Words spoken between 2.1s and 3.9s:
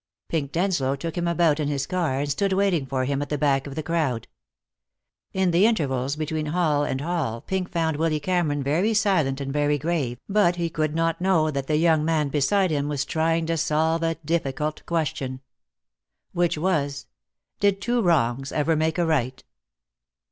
and stood waiting for him at the back of the